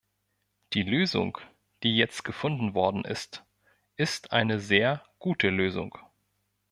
[0.73, 1.37] Die Lösung,
[1.83, 3.45] die jetzt gefunden worden ist,
[3.97, 5.95] ist eine sehr gute Lösung.